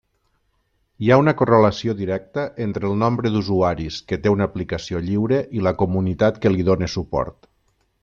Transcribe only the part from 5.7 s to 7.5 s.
comunitat que li dóna suport.